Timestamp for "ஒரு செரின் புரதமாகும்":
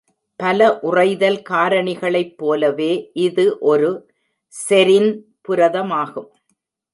3.59-6.29